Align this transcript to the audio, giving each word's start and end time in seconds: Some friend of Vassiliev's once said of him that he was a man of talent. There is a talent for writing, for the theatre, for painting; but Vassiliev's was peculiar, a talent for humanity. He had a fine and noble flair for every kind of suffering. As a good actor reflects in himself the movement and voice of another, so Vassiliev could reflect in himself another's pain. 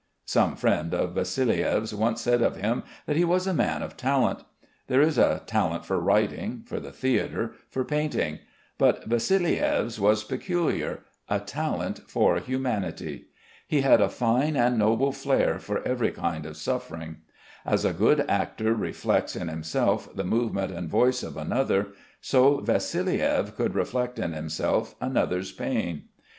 Some 0.25 0.55
friend 0.55 0.95
of 0.95 1.13
Vassiliev's 1.13 1.93
once 1.93 2.21
said 2.21 2.41
of 2.41 2.55
him 2.55 2.81
that 3.05 3.15
he 3.17 3.23
was 3.23 3.45
a 3.45 3.53
man 3.53 3.83
of 3.83 3.95
talent. 3.95 4.43
There 4.87 4.99
is 5.03 5.19
a 5.19 5.43
talent 5.45 5.85
for 5.85 5.99
writing, 5.99 6.63
for 6.65 6.79
the 6.79 6.91
theatre, 6.91 7.53
for 7.69 7.85
painting; 7.85 8.39
but 8.79 9.07
Vassiliev's 9.07 9.99
was 9.99 10.23
peculiar, 10.23 11.01
a 11.29 11.39
talent 11.39 11.99
for 12.09 12.39
humanity. 12.39 13.25
He 13.67 13.81
had 13.81 14.01
a 14.01 14.09
fine 14.09 14.55
and 14.55 14.75
noble 14.79 15.11
flair 15.11 15.59
for 15.59 15.87
every 15.87 16.09
kind 16.09 16.47
of 16.47 16.57
suffering. 16.57 17.17
As 17.63 17.85
a 17.85 17.93
good 17.93 18.21
actor 18.27 18.73
reflects 18.73 19.35
in 19.35 19.49
himself 19.49 20.09
the 20.15 20.23
movement 20.23 20.71
and 20.71 20.89
voice 20.89 21.21
of 21.21 21.37
another, 21.37 21.89
so 22.21 22.57
Vassiliev 22.61 23.55
could 23.55 23.75
reflect 23.75 24.17
in 24.17 24.33
himself 24.33 24.95
another's 24.99 25.51
pain. 25.51 26.05